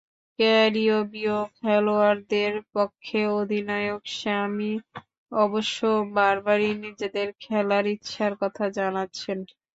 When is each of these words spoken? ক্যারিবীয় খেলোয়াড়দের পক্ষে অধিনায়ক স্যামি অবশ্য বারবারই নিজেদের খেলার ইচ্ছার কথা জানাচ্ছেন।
ক্যারিবীয় 0.39 1.37
খেলোয়াড়দের 1.57 2.53
পক্ষে 2.73 3.19
অধিনায়ক 3.39 4.01
স্যামি 4.17 4.73
অবশ্য 5.31 5.79
বারবারই 6.15 6.71
নিজেদের 6.83 7.27
খেলার 7.43 7.85
ইচ্ছার 7.95 8.33
কথা 8.41 8.65
জানাচ্ছেন। 8.77 9.37